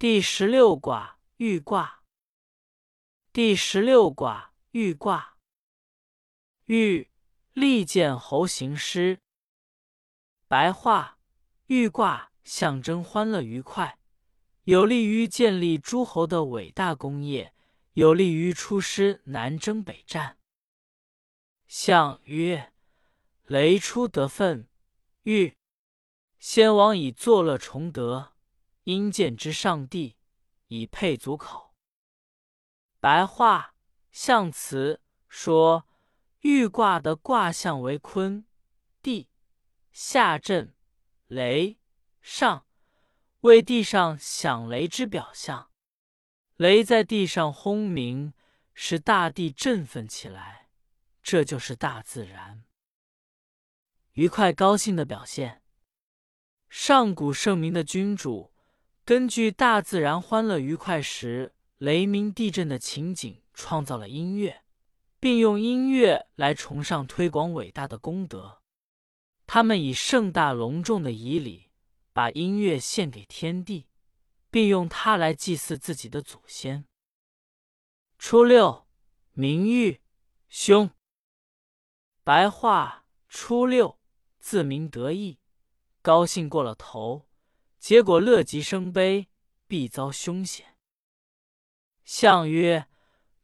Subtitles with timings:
[0.00, 2.04] 第十六卦豫卦。
[3.32, 5.36] 第十六卦豫卦。
[6.66, 7.10] 豫，
[7.52, 9.18] 利见侯行师。
[10.46, 11.18] 白话：
[11.66, 13.98] 豫卦象征欢乐愉快，
[14.62, 17.52] 有利于建立诸侯的伟大功业，
[17.94, 20.38] 有利于出师南征北战。
[21.66, 22.72] 象曰：
[23.46, 24.68] 雷出得分，
[25.24, 25.56] 豫。
[26.38, 28.34] 先王以作乐崇德，
[28.88, 30.16] 因见之上帝，
[30.68, 31.74] 以配足口。
[32.98, 33.74] 白话
[34.10, 35.86] 象辞说，
[36.40, 38.46] 豫卦的卦象为坤、
[39.02, 39.28] 地、
[39.92, 40.74] 下震、
[41.26, 41.78] 雷、
[42.22, 42.64] 上，
[43.40, 45.70] 为地上响雷之表象。
[46.56, 48.32] 雷在地上轰鸣，
[48.72, 50.70] 使大地振奋起来，
[51.22, 52.64] 这就是大自然
[54.14, 55.62] 愉快高兴的表现。
[56.70, 58.54] 上古圣明的君主，
[59.08, 64.64] 根据大自然欢乐愉快时雷鸣地震的情景，创造了音乐，
[65.18, 68.60] 并用音乐来崇尚推广伟大的功德。
[69.46, 71.70] 他们以盛大隆重的仪礼，
[72.12, 73.86] 把音乐献给天地，
[74.50, 76.84] 并用它来祭祀自己的祖先。
[78.18, 78.86] 初六，
[79.32, 80.02] 名誉，
[80.50, 80.90] 凶。
[82.22, 83.98] 白话：初六，
[84.38, 85.38] 自鸣得意。
[86.02, 87.26] 高兴过了头，
[87.78, 89.28] 结果乐极生悲，
[89.66, 90.76] 必遭凶险。
[92.04, 92.86] 象曰：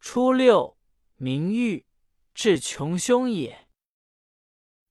[0.00, 0.78] 初六，
[1.16, 1.86] 名誉，
[2.34, 3.68] 至穷凶也。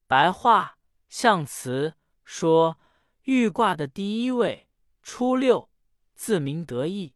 [0.08, 0.78] 白话
[1.09, 2.78] 象辞说，
[3.23, 4.67] 豫卦的第一位
[5.02, 5.70] 初六，
[6.14, 7.16] 自鸣得意，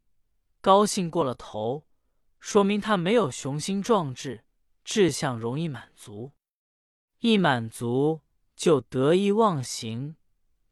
[0.61, 1.85] 高兴过了头，
[2.39, 4.45] 说明他没有雄心壮志，
[4.83, 6.31] 志向容易满足，
[7.19, 8.21] 一满足
[8.55, 10.15] 就得意忘形。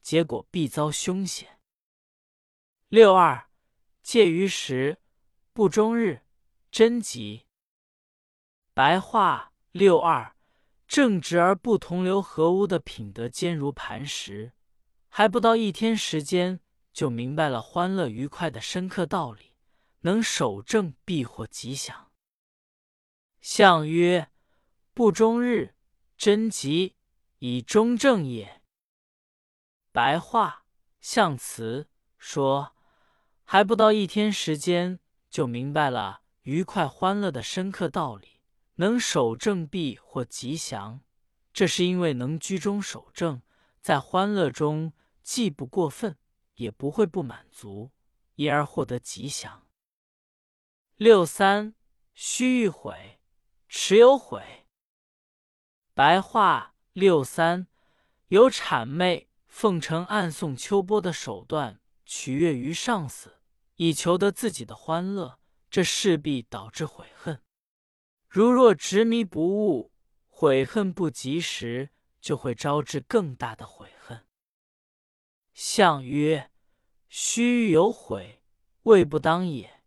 [0.04, 1.60] 结果必遭凶险。
[2.90, 3.50] 六二，
[4.04, 5.00] 介于时，
[5.54, 6.22] 不终日，
[6.70, 7.48] 贞吉。
[8.74, 10.36] 白话：六二，
[10.88, 14.52] 正直而不同流合污的品德坚如磐石，
[15.08, 16.60] 还不到一天时间，
[16.92, 19.54] 就明白了欢乐愉快的深刻道理，
[20.02, 22.12] 能守正必获吉祥。
[23.40, 24.30] 象曰：
[24.94, 25.76] 不终日，
[26.18, 26.98] 贞吉，
[27.40, 28.63] 以中正也。
[29.94, 30.66] 白话
[31.00, 31.88] 象辞
[32.18, 32.76] 说，
[33.44, 35.00] 还不到一天时间，
[35.30, 38.42] 就明白了愉快欢乐的深刻道理，
[38.78, 41.02] 能守正必或吉祥。
[41.54, 43.44] 这是因为能居中守正，
[43.82, 46.18] 在欢乐中既不过分，
[46.56, 47.92] 也不会不满足，
[48.34, 49.68] 因而获得吉祥。
[50.96, 51.76] 六三，
[52.16, 53.20] 须欲悔，
[53.68, 54.66] 持有悔。
[55.94, 57.68] 白话六三，
[58.30, 59.30] 有谄媚。
[59.54, 63.40] 奉承暗送秋波的手段取悦于上司，
[63.76, 67.40] 以求得自己的欢乐，这势必导致悔恨。
[68.28, 69.94] 如若执迷不悟，
[70.28, 74.26] 悔恨不及时，就会招致更大的悔恨。
[75.54, 76.50] 象曰：
[77.08, 78.42] 须有悔，
[78.82, 79.84] 未不当也。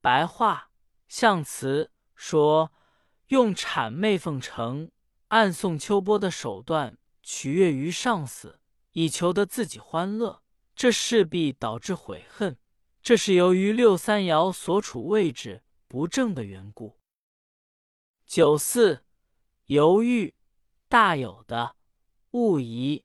[0.00, 0.70] 白话
[1.06, 2.72] 象辞说，
[3.26, 4.90] 用谄媚奉承、
[5.28, 6.96] 暗送秋波的手段。
[7.22, 8.60] 取悦于上司，
[8.92, 10.42] 以求得自己欢乐，
[10.74, 12.56] 这势必导致悔恨。
[13.02, 16.98] 这是由于六三爻所处位置不正的缘故。
[18.26, 19.04] 九四，
[19.66, 20.34] 犹豫，
[20.88, 21.76] 大有的，
[22.32, 23.04] 勿疑，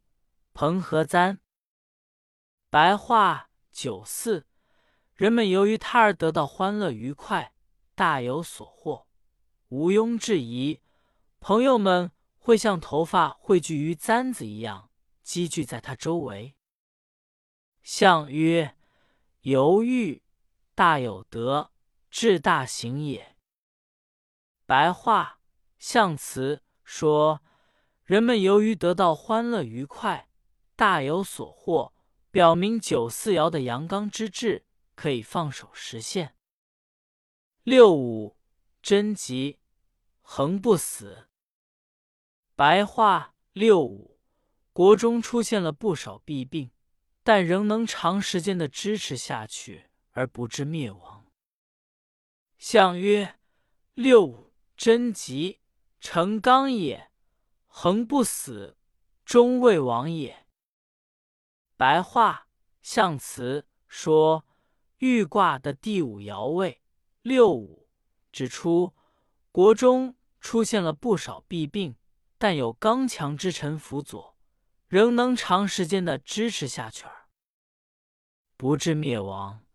[0.53, 1.39] 彭和簪。
[2.69, 4.45] 白话：九四，
[5.13, 7.53] 人们由于他而得到欢乐愉快，
[7.95, 9.07] 大有所获，
[9.69, 10.81] 毋庸置疑。
[11.39, 12.11] 朋友们。
[12.45, 14.91] 会像头发汇聚于簪子一样
[15.23, 16.55] 积聚在他周围。
[17.81, 18.77] 象曰：
[19.41, 20.21] 犹豫，
[20.75, 21.71] 大有德，
[22.11, 23.35] 至大行也。
[24.67, 25.39] 白话
[25.79, 27.41] 象辞说，
[28.03, 30.29] 人们由于得到欢乐愉快，
[30.75, 31.95] 大有所获，
[32.29, 36.35] 表明九四爻的阳刚之志可以放手实现。
[37.63, 38.37] 六五，
[38.83, 39.57] 贞吉，
[40.21, 41.27] 恒不死。
[42.57, 44.17] 白话六五，
[44.71, 46.71] 国中出现了不少弊病，
[47.21, 51.25] 但仍能长时间的支持下去而不致灭亡。
[52.57, 53.37] 象曰：
[53.93, 55.59] 六五，贞吉，
[55.99, 57.11] 成刚也，
[57.67, 58.77] 恒不死，
[59.25, 60.45] 终未亡也。
[61.75, 62.47] 白话
[62.81, 64.45] 象辞说，
[64.99, 66.81] 豫卦的第五爻位
[67.21, 67.89] 六五，
[68.31, 68.93] 指出
[69.51, 71.97] 国中出现了不少弊病。
[72.37, 74.35] 但有刚强之臣辅佐，
[74.87, 77.05] 仍能长时间的支持下去。
[78.57, 79.65] 不至灭亡。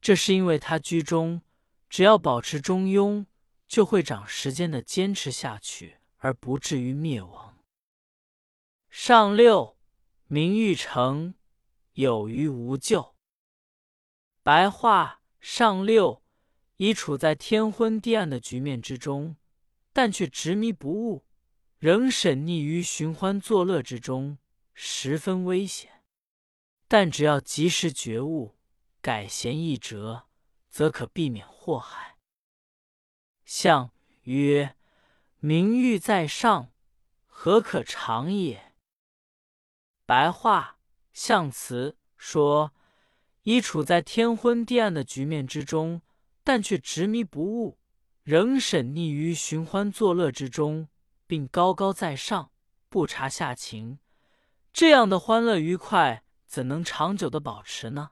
[0.00, 1.42] 这是因为他居中，
[1.88, 3.26] 只要保持中庸，
[3.66, 7.58] 就会长时间的坚持下去，而不至于灭亡。
[8.88, 9.76] 上六，
[10.28, 11.34] 名誉成，
[11.94, 13.16] 有余无咎。
[14.42, 16.22] 白话：上六，
[16.76, 19.36] 已处在天昏地暗的局面之中，
[19.92, 21.25] 但却执迷不悟，
[21.86, 24.38] 仍沈溺于寻欢作乐之中，
[24.74, 26.02] 十分危险。
[26.88, 28.56] 但只要及时觉悟，
[29.00, 30.26] 改弦易辙，
[30.68, 32.18] 则可避免祸害。
[33.44, 33.92] 相
[34.22, 34.74] 曰：
[35.38, 36.72] 名誉在上，
[37.28, 38.72] 何可长也？
[40.04, 40.80] 白话：
[41.12, 42.74] 象辞说，
[43.44, 46.02] 已处在天昏地暗的局面之中，
[46.42, 47.78] 但却执迷不悟，
[48.24, 50.88] 仍沈溺于寻欢作乐之中，
[51.26, 52.50] 并高高在上，
[52.88, 53.98] 不察下情，
[54.72, 58.10] 这样的欢乐愉快，怎能长久的保持呢？